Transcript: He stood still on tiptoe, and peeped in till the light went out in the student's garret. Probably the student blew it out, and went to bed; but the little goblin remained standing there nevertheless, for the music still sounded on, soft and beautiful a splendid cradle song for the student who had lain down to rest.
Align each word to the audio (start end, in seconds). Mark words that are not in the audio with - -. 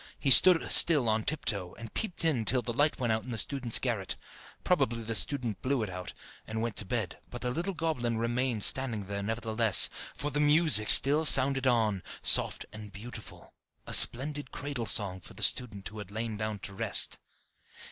He 0.17 0.31
stood 0.31 0.71
still 0.71 1.07
on 1.07 1.25
tiptoe, 1.25 1.75
and 1.75 1.93
peeped 1.93 2.25
in 2.25 2.43
till 2.43 2.63
the 2.63 2.73
light 2.73 2.99
went 2.99 3.13
out 3.13 3.23
in 3.23 3.29
the 3.29 3.37
student's 3.37 3.77
garret. 3.77 4.15
Probably 4.63 5.03
the 5.03 5.13
student 5.13 5.61
blew 5.61 5.83
it 5.83 5.91
out, 5.91 6.13
and 6.47 6.59
went 6.59 6.75
to 6.77 6.85
bed; 6.85 7.19
but 7.29 7.41
the 7.41 7.51
little 7.51 7.75
goblin 7.75 8.17
remained 8.17 8.63
standing 8.63 9.05
there 9.05 9.21
nevertheless, 9.21 9.91
for 10.15 10.31
the 10.31 10.39
music 10.39 10.89
still 10.89 11.23
sounded 11.23 11.67
on, 11.67 12.01
soft 12.23 12.65
and 12.73 12.91
beautiful 12.91 13.53
a 13.85 13.93
splendid 13.93 14.51
cradle 14.51 14.87
song 14.87 15.19
for 15.19 15.35
the 15.35 15.43
student 15.43 15.87
who 15.89 15.99
had 15.99 16.09
lain 16.09 16.35
down 16.35 16.57
to 16.57 16.73
rest. 16.73 17.19